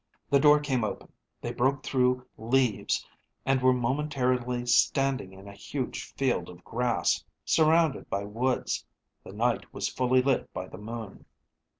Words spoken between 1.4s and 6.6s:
they broke through leaves, and were momentarily standing in a huge field